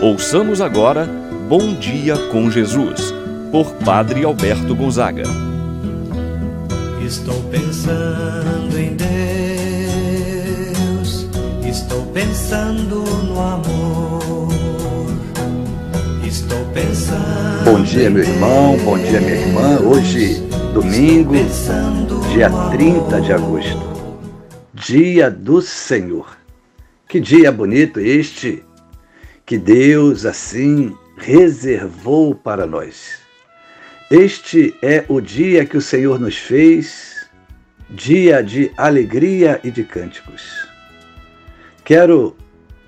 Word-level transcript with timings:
Ouçamos 0.00 0.60
agora 0.60 1.06
Bom 1.48 1.74
Dia 1.74 2.18
com 2.30 2.50
Jesus, 2.50 3.14
por 3.50 3.72
Padre 3.76 4.26
Alberto 4.26 4.74
Gonzaga. 4.74 5.22
Estou 7.02 7.42
pensando 7.44 8.78
em 8.78 8.94
Deus, 8.94 9.06
estou 11.66 12.04
pensando 12.12 13.04
no 13.24 13.40
amor. 13.40 14.48
Estou 16.26 16.62
pensando. 16.74 17.64
Bom 17.64 17.82
dia, 17.82 18.10
meu 18.10 18.22
irmão, 18.22 18.76
bom 18.84 18.98
dia, 18.98 19.18
minha 19.18 19.36
irmã. 19.36 19.78
Hoje, 19.80 20.46
domingo, 20.74 21.32
dia 22.34 22.50
30 22.70 23.20
de 23.22 23.32
agosto, 23.32 23.80
dia 24.74 25.30
do 25.30 25.62
Senhor. 25.62 26.36
Que 27.08 27.18
dia 27.18 27.50
bonito 27.50 27.98
este 27.98 28.65
que 29.46 29.56
Deus 29.56 30.26
assim 30.26 30.98
reservou 31.16 32.34
para 32.34 32.66
nós. 32.66 33.20
Este 34.10 34.74
é 34.82 35.04
o 35.08 35.20
dia 35.20 35.64
que 35.64 35.76
o 35.76 35.80
Senhor 35.80 36.18
nos 36.18 36.36
fez, 36.36 37.28
dia 37.88 38.42
de 38.42 38.72
alegria 38.76 39.60
e 39.62 39.70
de 39.70 39.84
cânticos. 39.84 40.68
Quero, 41.84 42.36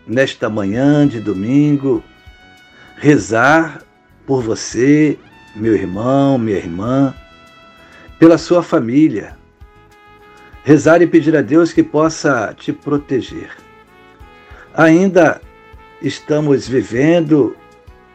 nesta 0.05 0.51
manhã 0.51 1.07
de 1.07 1.21
domingo, 1.21 2.03
rezar 2.97 3.83
por 4.27 4.43
você, 4.43 5.17
meu 5.55 5.75
irmão, 5.75 6.37
minha 6.39 6.59
irmã, 6.59 7.15
pela 8.19 8.37
sua 8.37 8.65
família. 8.65 9.39
Rezar 10.65 11.01
e 11.01 11.07
pedir 11.07 11.37
a 11.37 11.41
Deus 11.41 11.73
que 11.73 11.85
possa 11.85 12.53
te 12.53 12.73
proteger. 12.73 13.51
Ainda 14.75 15.41
estamos 16.03 16.69
vivendo 16.69 17.57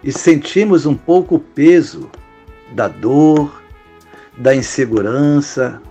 e 0.04 0.12
sentimos 0.12 0.86
um 0.86 0.96
pouco 0.96 1.36
o 1.36 1.40
peso 1.40 2.10
da 2.72 2.88
dor, 2.88 3.62
da 4.38 4.56
insegurança 4.56 5.82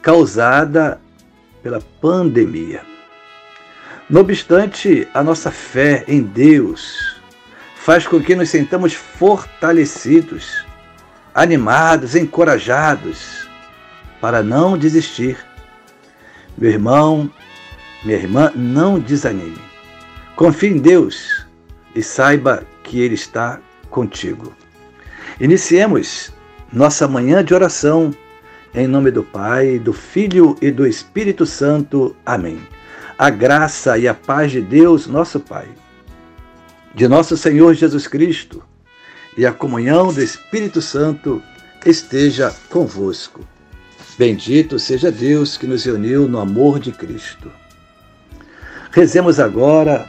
causada 0.00 1.00
pela 1.62 1.80
pandemia. 2.00 2.82
No 4.08 4.20
obstante, 4.20 5.08
a 5.14 5.22
nossa 5.22 5.50
fé 5.50 6.04
em 6.06 6.22
Deus 6.22 7.16
faz 7.76 8.06
com 8.06 8.20
que 8.20 8.34
nos 8.34 8.50
sentamos 8.50 8.92
fortalecidos, 8.94 10.64
animados, 11.34 12.14
encorajados 12.14 13.48
para 14.20 14.42
não 14.42 14.76
desistir. 14.76 15.38
Meu 16.56 16.70
irmão, 16.70 17.30
minha 18.02 18.18
irmã, 18.18 18.52
não 18.54 18.98
desanime. 18.98 19.73
Confie 20.36 20.68
em 20.68 20.78
Deus 20.78 21.46
e 21.94 22.02
saiba 22.02 22.64
que 22.82 23.00
Ele 23.00 23.14
está 23.14 23.60
contigo. 23.88 24.52
Iniciemos 25.40 26.32
nossa 26.72 27.06
manhã 27.06 27.44
de 27.44 27.54
oração 27.54 28.12
em 28.74 28.88
nome 28.88 29.12
do 29.12 29.22
Pai, 29.22 29.78
do 29.78 29.92
Filho 29.92 30.56
e 30.60 30.70
do 30.70 30.84
Espírito 30.84 31.46
Santo. 31.46 32.16
Amém. 32.26 32.60
A 33.16 33.30
graça 33.30 33.96
e 33.96 34.08
a 34.08 34.14
paz 34.14 34.50
de 34.50 34.60
Deus, 34.60 35.06
nosso 35.06 35.38
Pai, 35.38 35.68
de 36.92 37.06
nosso 37.06 37.36
Senhor 37.36 37.74
Jesus 37.74 38.08
Cristo 38.08 38.62
e 39.36 39.46
a 39.46 39.52
comunhão 39.52 40.12
do 40.12 40.20
Espírito 40.20 40.82
Santo 40.82 41.40
esteja 41.86 42.52
convosco. 42.68 43.40
Bendito 44.18 44.78
seja 44.78 45.10
Deus 45.10 45.56
que 45.56 45.66
nos 45.66 45.86
uniu 45.86 46.28
no 46.28 46.38
amor 46.38 46.78
de 46.78 46.92
Cristo. 46.92 47.50
Rezemos 48.90 49.40
agora 49.40 50.08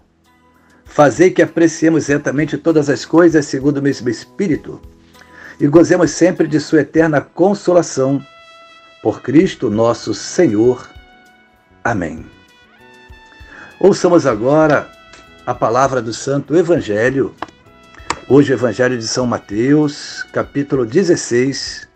Fazei 0.93 1.31
que 1.31 1.41
apreciemos 1.41 2.07
retamente 2.07 2.57
todas 2.57 2.89
as 2.89 3.05
coisas 3.05 3.45
segundo 3.45 3.77
o 3.77 3.81
mesmo 3.81 4.09
Espírito 4.09 4.77
e 5.57 5.65
gozemos 5.65 6.11
sempre 6.11 6.45
de 6.49 6.59
Sua 6.59 6.81
eterna 6.81 7.21
consolação. 7.21 8.21
Por 9.01 9.21
Cristo 9.21 9.69
nosso 9.69 10.13
Senhor. 10.13 10.89
Amém. 11.81 12.25
Ouçamos 13.79 14.27
agora 14.27 14.91
a 15.45 15.53
palavra 15.55 16.01
do 16.01 16.13
Santo 16.13 16.57
Evangelho. 16.57 17.33
Hoje, 18.27 18.51
o 18.51 18.55
Evangelho 18.55 18.97
de 18.97 19.07
São 19.07 19.25
Mateus, 19.25 20.23
capítulo 20.33 20.85
16, 20.85 21.87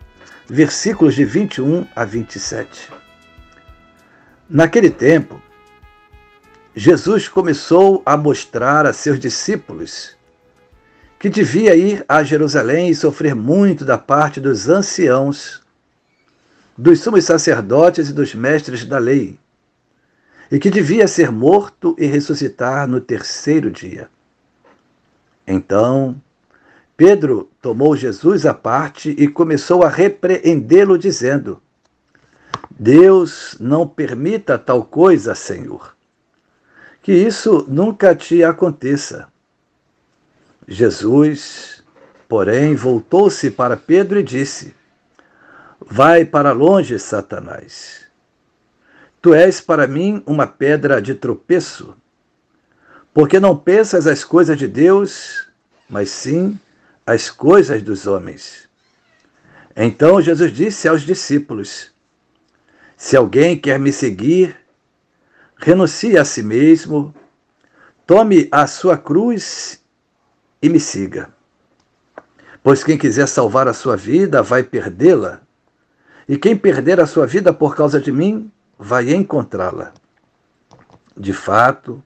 versículos 0.47 1.15
de 1.15 1.25
21 1.25 1.85
a 1.93 2.05
27. 2.05 2.89
Naquele 4.49 4.89
tempo, 4.89 5.41
Jesus 6.77 7.29
começou 7.29 8.03
a 8.05 8.17
mostrar 8.17 8.85
a 8.85 8.91
seus 8.91 9.17
discípulos 9.17 10.13
que 11.17 11.29
devia 11.29 11.73
ir 11.73 12.03
a 12.05 12.21
Jerusalém 12.21 12.89
e 12.89 12.95
sofrer 12.95 13.33
muito 13.33 13.85
da 13.85 13.97
parte 13.97 14.41
dos 14.41 14.67
anciãos, 14.67 15.63
dos 16.77 16.99
sumos 16.99 17.23
sacerdotes 17.23 18.09
e 18.09 18.13
dos 18.13 18.35
mestres 18.35 18.83
da 18.83 18.97
lei, 18.97 19.39
e 20.51 20.59
que 20.59 20.69
devia 20.69 21.07
ser 21.07 21.31
morto 21.31 21.95
e 21.97 22.05
ressuscitar 22.07 22.85
no 22.89 22.99
terceiro 22.99 23.71
dia. 23.71 24.09
Então, 25.47 26.21
Pedro 26.97 27.49
tomou 27.61 27.95
Jesus 27.95 28.45
à 28.45 28.53
parte 28.53 29.15
e 29.17 29.29
começou 29.29 29.81
a 29.81 29.87
repreendê-lo, 29.87 30.97
dizendo: 30.97 31.61
Deus 32.69 33.55
não 33.61 33.87
permita 33.87 34.57
tal 34.57 34.83
coisa, 34.83 35.33
Senhor 35.33 35.94
que 37.05 37.13
isso 37.13 37.63
nunca 37.67 38.15
te 38.15 38.43
aconteça. 38.43 39.27
Jesus, 40.67 41.83
porém, 42.27 42.73
voltou-se 42.73 43.51
para 43.51 43.77
Pedro 43.77 44.19
e 44.19 44.23
disse: 44.23 44.73
Vai 45.79 46.25
para 46.25 46.51
longe, 46.51 46.97
Satanás. 46.97 48.07
Tu 49.21 49.35
és 49.35 49.61
para 49.61 49.85
mim 49.85 50.23
uma 50.25 50.47
pedra 50.47 50.99
de 50.99 51.13
tropeço, 51.13 51.95
porque 53.13 53.39
não 53.39 53.55
pensas 53.55 54.07
as 54.07 54.23
coisas 54.23 54.57
de 54.57 54.67
Deus, 54.67 55.47
mas 55.87 56.09
sim 56.09 56.59
as 57.05 57.29
coisas 57.29 57.83
dos 57.83 58.07
homens. 58.07 58.67
Então 59.75 60.19
Jesus 60.19 60.51
disse 60.51 60.87
aos 60.87 61.03
discípulos: 61.03 61.91
Se 62.97 63.15
alguém 63.15 63.55
quer 63.55 63.77
me 63.77 63.93
seguir, 63.93 64.64
renuncie 65.57 66.17
a 66.17 66.25
si 66.25 66.43
mesmo, 66.43 67.13
tome 68.05 68.47
a 68.51 68.67
sua 68.67 68.97
cruz 68.97 69.81
e 70.61 70.69
me 70.69 70.79
siga. 70.79 71.29
Pois 72.63 72.83
quem 72.83 72.97
quiser 72.97 73.27
salvar 73.27 73.67
a 73.67 73.73
sua 73.73 73.95
vida 73.95 74.41
vai 74.41 74.63
perdê-la, 74.63 75.41
e 76.27 76.37
quem 76.37 76.57
perder 76.57 76.99
a 76.99 77.05
sua 77.05 77.27
vida 77.27 77.53
por 77.53 77.75
causa 77.75 77.99
de 77.99 78.11
mim 78.11 78.51
vai 78.77 79.13
encontrá-la. 79.13 79.93
De 81.15 81.31
fato, 81.31 82.03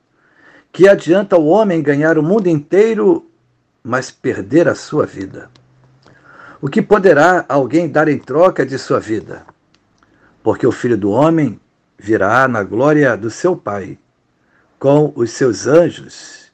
que 0.72 0.88
adianta 0.88 1.38
o 1.38 1.48
homem 1.48 1.82
ganhar 1.82 2.18
o 2.18 2.24
mundo 2.24 2.48
inteiro, 2.48 3.26
mas 3.84 4.12
perder 4.12 4.68
a 4.68 4.76
sua 4.76 5.06
vida? 5.06 5.50
O 6.62 6.68
que 6.68 6.82
poderá 6.82 7.46
alguém 7.48 7.90
dar 7.90 8.10
em 8.10 8.20
troca 8.20 8.66
de 8.66 8.78
sua 8.78 9.00
vida? 9.00 9.46
Porque 10.44 10.68
o 10.68 10.72
filho 10.72 10.98
do 10.98 11.10
homem 11.10 11.60
virá 12.00 12.48
na 12.48 12.64
glória 12.64 13.18
do 13.18 13.30
seu 13.30 13.56
Pai, 13.56 13.98
com 14.80 15.12
os 15.16 15.32
seus 15.32 15.68
anjos, 15.68 16.50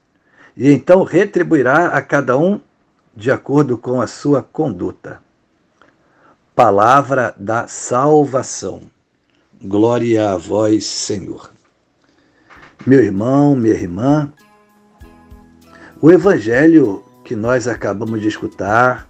e 0.58 0.72
então 0.72 1.04
retribuirá 1.04 1.88
a 1.88 2.02
cada 2.02 2.38
um 2.38 2.60
de 3.16 3.30
acordo 3.32 3.78
com 3.78 4.02
a 4.02 4.08
sua 4.08 4.42
conduta. 4.42 5.20
Palavra 6.56 7.36
da 7.38 7.68
salvação. 7.68 8.82
Glória 9.62 10.32
a 10.32 10.38
vós, 10.38 10.86
Senhor. 10.86 11.52
Meu 12.86 13.04
irmão, 13.04 13.56
minha 13.56 13.74
irmã, 13.74 14.32
o 16.02 16.12
evangelho 16.12 17.04
que 17.24 17.36
nós 17.36 17.68
acabamos 17.68 18.22
de 18.22 18.28
escutar, 18.28 19.10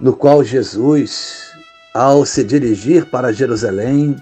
no 0.00 0.14
qual 0.14 0.44
Jesus, 0.44 1.50
ao 1.94 2.26
se 2.26 2.44
dirigir 2.44 3.06
para 3.06 3.32
Jerusalém, 3.32 4.16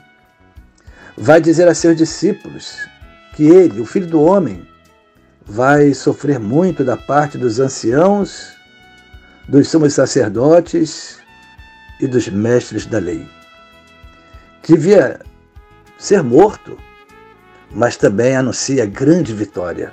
vai 1.16 1.40
dizer 1.40 1.68
a 1.68 1.74
seus 1.74 1.96
discípulos 1.96 2.76
que 3.34 3.44
ele, 3.44 3.80
o 3.80 3.86
Filho 3.86 4.06
do 4.06 4.22
Homem, 4.22 4.66
vai 5.44 5.92
sofrer 5.94 6.38
muito 6.38 6.84
da 6.84 6.96
parte 6.96 7.36
dos 7.36 7.58
anciãos, 7.58 8.52
dos 9.48 9.68
sumos 9.68 9.94
sacerdotes 9.94 11.18
e 12.00 12.06
dos 12.06 12.28
mestres 12.28 12.86
da 12.86 12.98
lei. 12.98 13.26
Devia 14.66 15.20
ser 15.98 16.22
morto, 16.22 16.76
mas 17.70 17.96
também 17.96 18.36
anuncia 18.36 18.86
grande 18.86 19.32
vitória, 19.32 19.92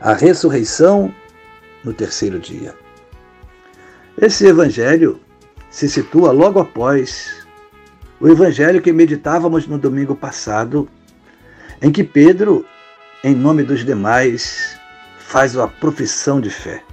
a 0.00 0.14
ressurreição 0.14 1.14
no 1.84 1.92
terceiro 1.92 2.38
dia. 2.38 2.74
Esse 4.20 4.46
evangelho 4.46 5.20
se 5.70 5.88
situa 5.88 6.32
logo 6.32 6.60
após 6.60 7.41
o 8.22 8.28
evangelho 8.28 8.80
que 8.80 8.92
meditávamos 8.92 9.66
no 9.66 9.76
domingo 9.76 10.14
passado, 10.14 10.88
em 11.82 11.90
que 11.90 12.04
Pedro, 12.04 12.64
em 13.24 13.34
nome 13.34 13.64
dos 13.64 13.84
demais, 13.84 14.78
faz 15.18 15.56
uma 15.56 15.66
profissão 15.66 16.40
de 16.40 16.48
fé. 16.48 16.84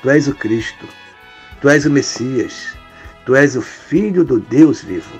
Tu 0.00 0.08
és 0.08 0.28
o 0.28 0.34
Cristo, 0.34 0.86
tu 1.60 1.68
és 1.68 1.86
o 1.86 1.90
Messias, 1.90 2.68
tu 3.26 3.34
és 3.34 3.56
o 3.56 3.60
Filho 3.60 4.22
do 4.22 4.38
Deus 4.38 4.80
vivo. 4.80 5.12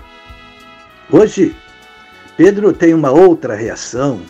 Hoje, 1.10 1.56
Pedro 2.36 2.72
tem 2.72 2.94
uma 2.94 3.10
outra 3.10 3.56
reação, 3.56 4.22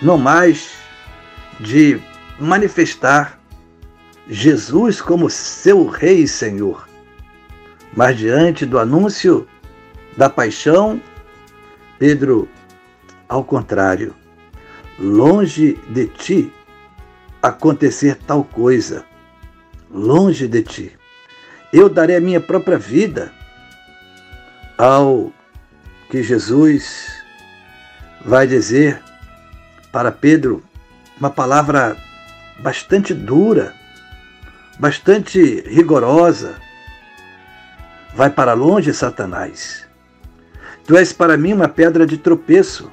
não 0.00 0.16
mais 0.16 0.74
de 1.58 2.00
manifestar 2.38 3.40
Jesus 4.28 5.00
como 5.00 5.28
seu 5.28 5.88
Rei 5.88 6.20
e 6.20 6.28
Senhor, 6.28 6.88
mas 7.96 8.16
diante 8.16 8.64
do 8.64 8.78
anúncio 8.78 9.44
da 10.16 10.30
paixão, 10.30 11.00
Pedro, 11.98 12.48
ao 13.28 13.44
contrário, 13.44 14.14
longe 14.98 15.74
de 15.88 16.06
ti 16.06 16.52
acontecer 17.42 18.16
tal 18.26 18.42
coisa, 18.44 19.04
longe 19.90 20.48
de 20.48 20.62
ti. 20.62 20.98
Eu 21.72 21.88
darei 21.88 22.16
a 22.16 22.20
minha 22.20 22.40
própria 22.40 22.78
vida 22.78 23.32
ao 24.78 25.32
que 26.10 26.22
Jesus 26.22 27.22
vai 28.24 28.46
dizer 28.46 29.00
para 29.92 30.10
Pedro 30.12 30.62
uma 31.18 31.30
palavra 31.30 31.96
bastante 32.58 33.14
dura, 33.14 33.74
bastante 34.78 35.60
rigorosa. 35.62 36.56
Vai 38.14 38.30
para 38.30 38.52
longe, 38.54 38.92
Satanás. 38.92 39.85
Tu 40.86 40.96
és 40.96 41.12
para 41.12 41.36
mim 41.36 41.52
uma 41.52 41.66
pedra 41.66 42.06
de 42.06 42.16
tropeço, 42.16 42.92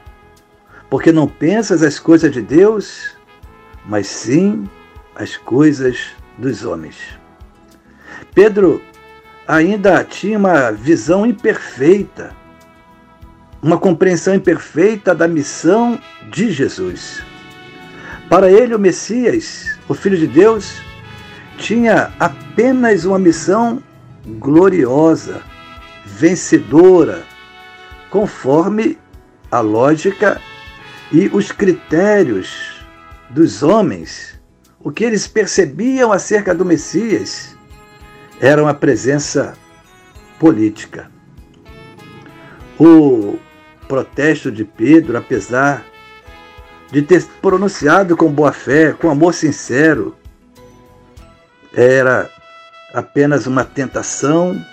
porque 0.90 1.12
não 1.12 1.28
pensas 1.28 1.84
as 1.84 2.00
coisas 2.00 2.32
de 2.32 2.42
Deus, 2.42 3.12
mas 3.86 4.08
sim 4.08 4.68
as 5.16 5.38
coisas 5.38 6.08
dos 6.38 6.66
homens. 6.66 6.98
Pedro 8.34 8.82
ainda 9.48 10.04
tinha 10.04 10.40
uma 10.40 10.72
visão 10.72 11.24
imperfeita, 11.24 12.36
uma 13.62 13.78
compreensão 13.78 14.34
imperfeita 14.34 15.14
da 15.14 15.28
missão 15.28 16.00
de 16.32 16.52
Jesus. 16.52 17.24
Para 18.28 18.52
ele, 18.52 18.74
o 18.74 18.80
Messias, 18.80 19.78
o 19.88 19.94
Filho 19.94 20.18
de 20.18 20.26
Deus, 20.26 20.82
tinha 21.60 22.12
apenas 22.20 23.06
uma 23.06 23.20
missão 23.20 23.84
gloriosa, 24.40 25.44
vencedora, 26.06 27.24
conforme 28.14 28.96
a 29.50 29.60
lógica 29.60 30.40
e 31.12 31.30
os 31.34 31.52
critérios 31.52 32.86
dos 33.32 33.64
homens. 33.64 34.40
O 34.80 34.92
que 34.92 35.04
eles 35.04 35.26
percebiam 35.26 36.12
acerca 36.12 36.54
do 36.54 36.64
Messias 36.64 37.58
era 38.40 38.62
uma 38.62 38.76
presença 38.76 39.56
política. 40.38 41.10
O 42.80 43.40
protesto 43.88 44.52
de 44.52 44.64
Pedro, 44.64 45.18
apesar 45.18 45.84
de 46.92 47.02
ter 47.02 47.26
pronunciado 47.42 48.16
com 48.16 48.32
boa 48.32 48.52
fé, 48.52 48.94
com 48.94 49.10
amor 49.10 49.34
sincero, 49.34 50.16
era 51.74 52.30
apenas 52.94 53.48
uma 53.48 53.66
tentação 53.66 54.64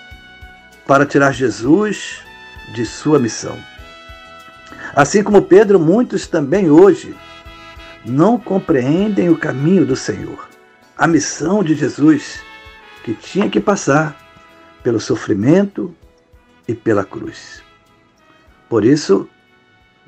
para 0.86 1.06
tirar 1.06 1.32
Jesus 1.32 2.28
de 2.72 2.87
sua 2.87 3.19
missão. 3.19 3.58
Assim 4.94 5.22
como 5.22 5.43
Pedro, 5.43 5.78
muitos 5.78 6.26
também 6.26 6.70
hoje 6.70 7.14
não 8.05 8.38
compreendem 8.38 9.28
o 9.28 9.37
caminho 9.37 9.84
do 9.84 9.94
Senhor, 9.94 10.49
a 10.96 11.06
missão 11.06 11.62
de 11.62 11.75
Jesus, 11.75 12.40
que 13.05 13.14
tinha 13.14 13.49
que 13.49 13.61
passar 13.61 14.17
pelo 14.82 15.00
sofrimento 15.00 15.94
e 16.67 16.75
pela 16.75 17.05
cruz. 17.05 17.62
Por 18.69 18.84
isso, 18.84 19.28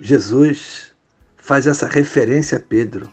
Jesus 0.01 0.93
faz 1.37 1.67
essa 1.67 1.87
referência 1.87 2.59
a 2.59 2.61
Pedro, 2.61 3.11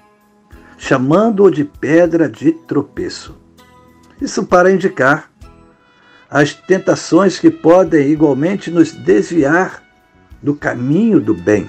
chamando-o 0.77 1.51
de 1.51 1.65
pedra 1.65 2.29
de 2.29 2.51
tropeço. 2.51 3.37
Isso 4.21 4.45
para 4.45 4.71
indicar 4.71 5.31
as 6.29 6.53
tentações 6.53 7.39
que 7.39 7.49
podem 7.49 8.09
igualmente 8.09 8.69
nos 8.69 8.91
desviar 8.91 9.81
do 10.41 10.53
caminho 10.53 11.19
do 11.19 11.33
bem. 11.33 11.67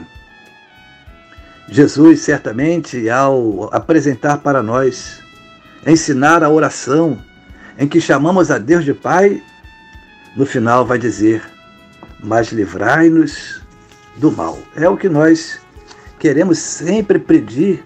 Jesus, 1.68 2.20
certamente, 2.20 3.08
ao 3.08 3.72
apresentar 3.72 4.38
para 4.38 4.62
nós, 4.62 5.22
ensinar 5.86 6.42
a 6.42 6.50
oração 6.50 7.18
em 7.78 7.88
que 7.88 8.00
chamamos 8.00 8.50
a 8.50 8.58
Deus 8.58 8.84
de 8.84 8.92
Pai, 8.92 9.42
no 10.36 10.44
final 10.44 10.84
vai 10.84 10.98
dizer: 10.98 11.42
Mas 12.22 12.52
livrai-nos 12.52 13.62
do 14.16 14.30
mal. 14.30 14.58
É 14.76 14.88
o 14.88 14.96
que 14.96 15.08
nós 15.08 15.60
queremos 16.18 16.58
sempre 16.58 17.18
pedir 17.18 17.82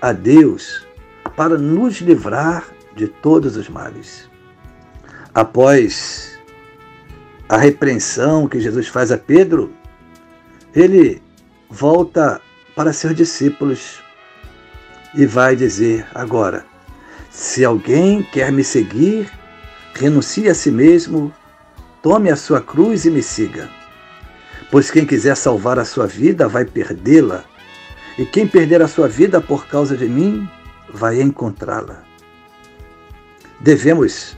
a 0.00 0.12
Deus 0.12 0.86
para 1.34 1.58
nos 1.58 2.00
livrar 2.00 2.64
de 2.94 3.08
todos 3.08 3.56
os 3.56 3.68
males 3.68 4.33
após 5.34 6.38
a 7.48 7.56
repreensão 7.56 8.48
que 8.48 8.60
Jesus 8.60 8.86
faz 8.88 9.10
a 9.10 9.18
Pedro, 9.18 9.72
ele 10.74 11.20
volta 11.68 12.40
para 12.74 12.92
seus 12.92 13.14
discípulos 13.14 14.02
e 15.14 15.26
vai 15.26 15.56
dizer 15.56 16.06
agora: 16.14 16.64
se 17.30 17.64
alguém 17.64 18.22
quer 18.22 18.52
me 18.52 18.62
seguir, 18.62 19.30
renuncie 19.94 20.48
a 20.48 20.54
si 20.54 20.70
mesmo, 20.70 21.32
tome 22.02 22.30
a 22.30 22.36
sua 22.36 22.60
cruz 22.60 23.04
e 23.04 23.10
me 23.10 23.22
siga. 23.22 23.68
Pois 24.70 24.90
quem 24.90 25.04
quiser 25.04 25.36
salvar 25.36 25.78
a 25.78 25.84
sua 25.84 26.06
vida 26.06 26.48
vai 26.48 26.64
perdê-la, 26.64 27.44
e 28.18 28.24
quem 28.24 28.46
perder 28.46 28.82
a 28.82 28.88
sua 28.88 29.08
vida 29.08 29.40
por 29.40 29.66
causa 29.66 29.96
de 29.96 30.08
mim 30.08 30.48
vai 30.92 31.20
encontrá-la. 31.20 32.02
Devemos 33.60 34.36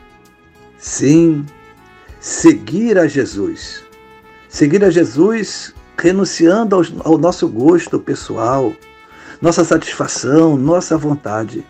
Sim, 0.86 1.44
seguir 2.20 2.96
a 2.96 3.08
Jesus. 3.08 3.82
Seguir 4.48 4.84
a 4.84 4.88
Jesus 4.88 5.74
renunciando 5.98 6.80
ao 7.00 7.18
nosso 7.18 7.48
gosto 7.48 7.98
pessoal, 7.98 8.72
nossa 9.42 9.64
satisfação, 9.64 10.56
nossa 10.56 10.96
vontade. 10.96 11.66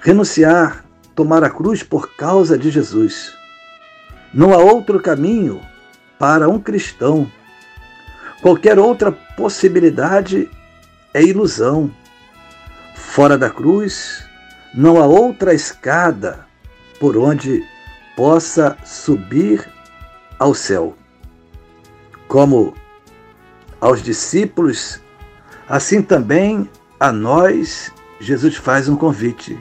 Renunciar, 0.00 0.84
tomar 1.14 1.44
a 1.44 1.48
cruz 1.48 1.84
por 1.84 2.16
causa 2.16 2.58
de 2.58 2.72
Jesus. 2.72 3.32
Não 4.34 4.52
há 4.52 4.58
outro 4.58 4.98
caminho 4.98 5.60
para 6.18 6.48
um 6.48 6.58
cristão. 6.58 7.30
Qualquer 8.42 8.80
outra 8.80 9.12
possibilidade 9.12 10.50
é 11.14 11.22
ilusão. 11.22 11.88
Fora 12.96 13.38
da 13.38 13.48
cruz, 13.48 14.24
não 14.74 15.00
há 15.00 15.06
outra 15.06 15.54
escada 15.54 16.44
por 16.98 17.16
onde 17.16 17.64
possa 18.18 18.76
subir 18.84 19.64
ao 20.40 20.52
céu. 20.52 20.96
Como 22.26 22.74
aos 23.80 24.02
discípulos, 24.02 25.00
assim 25.68 26.02
também 26.02 26.68
a 26.98 27.12
nós 27.12 27.92
Jesus 28.18 28.56
faz 28.56 28.88
um 28.88 28.96
convite. 28.96 29.56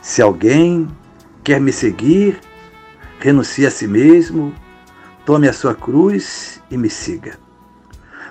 Se 0.00 0.22
alguém 0.22 0.86
quer 1.42 1.60
me 1.60 1.72
seguir, 1.72 2.38
renuncie 3.18 3.66
a 3.66 3.72
si 3.72 3.88
mesmo, 3.88 4.54
tome 5.26 5.48
a 5.48 5.52
sua 5.52 5.74
cruz 5.74 6.62
e 6.70 6.76
me 6.76 6.88
siga. 6.88 7.40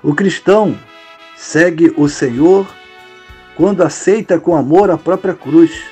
O 0.02 0.16
cristão 0.16 0.80
segue 1.36 1.94
o 1.98 2.08
Senhor 2.08 2.66
quando 3.58 3.84
aceita 3.84 4.40
com 4.40 4.56
amor 4.56 4.90
a 4.90 4.98
própria 4.98 5.34
cruz, 5.34 5.84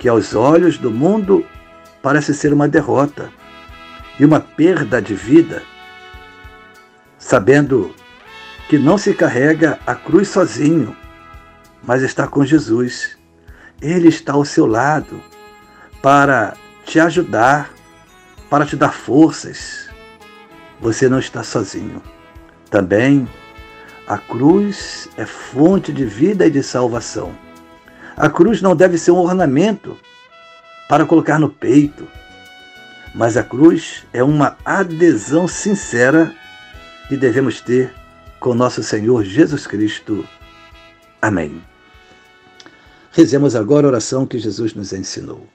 que 0.00 0.08
aos 0.08 0.34
olhos 0.34 0.78
do 0.78 0.90
mundo 0.90 1.44
parece 2.02 2.34
ser 2.34 2.52
uma 2.52 2.68
derrota 2.68 3.30
e 4.18 4.24
uma 4.24 4.40
perda 4.40 5.00
de 5.00 5.14
vida, 5.14 5.62
sabendo 7.18 7.94
que 8.68 8.78
não 8.78 8.98
se 8.98 9.14
carrega 9.14 9.78
a 9.86 9.94
cruz 9.94 10.28
sozinho, 10.28 10.96
mas 11.82 12.02
está 12.02 12.26
com 12.26 12.44
Jesus. 12.44 13.16
Ele 13.80 14.08
está 14.08 14.32
ao 14.32 14.44
seu 14.44 14.66
lado 14.66 15.22
para 16.02 16.54
te 16.84 16.98
ajudar, 16.98 17.70
para 18.50 18.66
te 18.66 18.76
dar 18.76 18.92
forças. 18.92 19.88
Você 20.80 21.08
não 21.08 21.18
está 21.18 21.42
sozinho. 21.42 22.02
Também 22.70 23.28
a 24.06 24.18
cruz 24.18 25.08
é 25.16 25.24
fonte 25.24 25.92
de 25.92 26.04
vida 26.04 26.46
e 26.46 26.50
de 26.50 26.62
salvação. 26.62 27.32
A 28.16 28.28
cruz 28.28 28.60
não 28.60 28.74
deve 28.74 28.98
ser 28.98 29.12
um 29.12 29.18
ornamento 29.18 29.96
para 30.88 31.04
colocar 31.04 31.38
no 31.38 31.50
peito, 31.50 32.08
mas 33.14 33.36
a 33.36 33.42
cruz 33.42 34.04
é 34.12 34.22
uma 34.22 34.56
adesão 34.64 35.46
sincera 35.46 36.34
que 37.08 37.16
devemos 37.16 37.60
ter 37.60 37.92
com 38.40 38.54
nosso 38.54 38.82
Senhor 38.82 39.24
Jesus 39.24 39.66
Cristo. 39.66 40.26
Amém. 41.20 41.62
Rezemos 43.12 43.54
agora 43.54 43.86
a 43.86 43.90
oração 43.90 44.26
que 44.26 44.38
Jesus 44.38 44.74
nos 44.74 44.92
ensinou. 44.92 45.46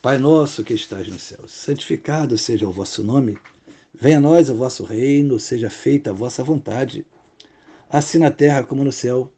Pai 0.00 0.16
nosso 0.16 0.62
que 0.62 0.74
estás 0.74 1.08
no 1.08 1.18
céu, 1.18 1.48
santificado 1.48 2.38
seja 2.38 2.68
o 2.68 2.72
vosso 2.72 3.02
nome. 3.02 3.36
Venha 3.92 4.18
a 4.18 4.20
nós 4.20 4.48
o 4.48 4.54
vosso 4.54 4.84
reino, 4.84 5.40
seja 5.40 5.70
feita 5.70 6.10
a 6.10 6.12
vossa 6.12 6.44
vontade, 6.44 7.04
assim 7.90 8.18
na 8.18 8.30
terra 8.30 8.62
como 8.62 8.84
no 8.84 8.92
céu. 8.92 9.32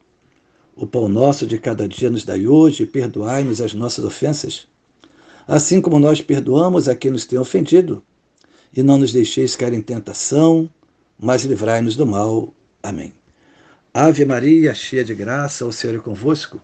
O 0.75 0.85
pão 0.85 1.09
nosso 1.09 1.47
de 1.47 1.57
cada 1.57 1.87
dia 1.87 2.09
nos 2.09 2.23
dai 2.23 2.45
hoje, 2.45 2.85
perdoai-nos 2.85 3.59
as 3.59 3.73
nossas 3.73 4.05
ofensas, 4.05 4.67
assim 5.51 5.81
como 5.81 5.99
nós 5.99 6.21
perdoamos 6.21 6.87
a 6.87 6.95
quem 6.95 7.11
nos 7.11 7.25
tem 7.25 7.37
ofendido. 7.37 8.01
E 8.73 8.81
não 8.81 8.97
nos 8.97 9.11
deixeis 9.11 9.53
cair 9.53 9.73
em 9.73 9.81
tentação, 9.81 10.69
mas 11.19 11.43
livrai-nos 11.43 11.97
do 11.97 12.05
mal. 12.05 12.53
Amém. 12.81 13.13
Ave 13.93 14.23
Maria, 14.23 14.73
cheia 14.73 15.03
de 15.03 15.13
graça, 15.13 15.65
o 15.65 15.73
Senhor 15.73 15.97
é 15.97 15.99
convosco. 15.99 16.61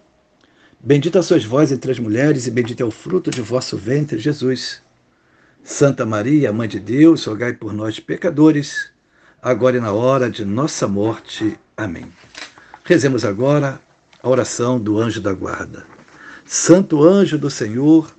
Bendita 0.80 1.20
sois 1.20 1.44
vós 1.44 1.70
entre 1.70 1.92
as 1.92 1.98
mulheres, 1.98 2.46
e 2.46 2.50
bendito 2.50 2.80
é 2.80 2.86
o 2.86 2.90
fruto 2.90 3.30
de 3.30 3.42
vosso 3.42 3.76
ventre, 3.76 4.18
Jesus. 4.18 4.80
Santa 5.62 6.06
Maria, 6.06 6.50
Mãe 6.50 6.66
de 6.66 6.80
Deus, 6.80 7.26
rogai 7.26 7.52
por 7.52 7.74
nós, 7.74 8.00
pecadores, 8.00 8.88
agora 9.42 9.76
e 9.76 9.80
na 9.80 9.92
hora 9.92 10.30
de 10.30 10.46
nossa 10.46 10.88
morte. 10.88 11.60
Amém. 11.76 12.06
Rezemos 12.84 13.22
agora 13.22 13.82
a 14.22 14.28
oração 14.30 14.80
do 14.80 14.98
anjo 14.98 15.20
da 15.20 15.34
guarda. 15.34 15.84
Santo 16.46 17.04
anjo 17.04 17.36
do 17.36 17.50
Senhor, 17.50 18.16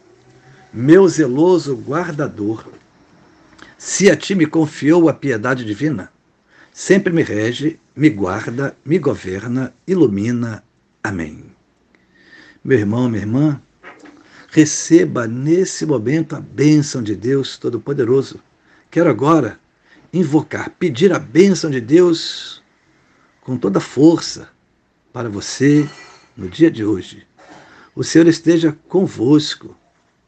meu 0.71 1.07
zeloso 1.07 1.75
guardador, 1.75 2.65
se 3.77 4.09
a 4.09 4.15
ti 4.15 4.35
me 4.35 4.45
confiou 4.45 5.09
a 5.09 5.13
piedade 5.13 5.65
divina, 5.65 6.11
sempre 6.73 7.11
me 7.11 7.23
rege, 7.23 7.79
me 7.95 8.09
guarda, 8.09 8.75
me 8.85 8.99
governa, 8.99 9.73
ilumina. 9.87 10.63
Amém. 11.03 11.45
Meu 12.63 12.77
irmão, 12.77 13.09
minha 13.09 13.23
irmã, 13.23 13.61
receba 14.51 15.27
nesse 15.27 15.85
momento 15.85 16.35
a 16.35 16.39
bênção 16.39 17.01
de 17.01 17.15
Deus 17.15 17.57
Todo-Poderoso. 17.57 18.39
Quero 18.91 19.09
agora 19.09 19.59
invocar, 20.11 20.69
pedir 20.71 21.13
a 21.13 21.19
bênção 21.19 21.69
de 21.69 21.79
Deus 21.79 22.61
com 23.41 23.57
toda 23.57 23.79
força 23.79 24.49
para 25.13 25.29
você 25.29 25.87
no 26.35 26.47
dia 26.47 26.69
de 26.69 26.83
hoje. 26.83 27.25
O 27.95 28.03
Senhor 28.03 28.27
esteja 28.27 28.77
convosco, 28.87 29.75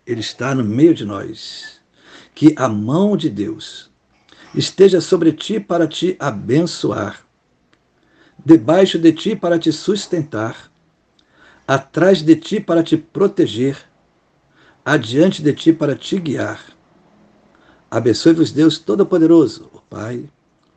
Ele 0.06 0.22
está 0.22 0.54
no 0.56 0.64
meio 0.64 0.94
de 0.94 1.06
nós. 1.06 1.80
Que 2.34 2.54
a 2.58 2.68
mão 2.68 3.16
de 3.16 3.30
Deus 3.30 3.92
esteja 4.56 5.00
sobre 5.02 5.32
ti 5.32 5.60
para 5.60 5.88
te 5.88 6.16
abençoar, 6.20 7.26
debaixo 8.44 8.98
de 8.98 9.12
ti 9.12 9.36
para 9.36 9.60
te 9.60 9.72
sustentar 9.72 10.72
atrás 11.68 12.22
de 12.22 12.36
ti 12.36 12.60
para 12.60 12.84
te 12.84 12.98
proteger, 12.98 13.78
adiante 14.84 15.42
de 15.42 15.54
ti 15.54 15.72
para 15.72 15.96
te 15.96 16.20
guiar. 16.20 16.62
Abençoe-vos 17.90 18.52
Deus 18.52 18.78
Todo-Poderoso, 18.78 19.70
o 19.74 19.80
Pai, 19.80 20.26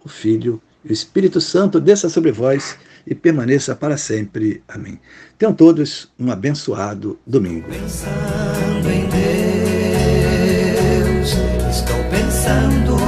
o 0.04 0.08
Filho 0.08 0.62
e 0.84 0.90
o 0.90 0.92
Espírito 0.92 1.40
Santo, 1.40 1.80
desça 1.80 2.08
sobre 2.08 2.30
vós 2.30 2.78
e 3.04 3.14
permaneça 3.14 3.74
para 3.74 3.96
sempre. 3.96 4.62
Amém. 4.68 5.00
Tenham 5.36 5.52
todos 5.52 6.12
um 6.16 6.30
abençoado 6.30 7.18
domingo. 7.26 7.66
passando 12.44 13.03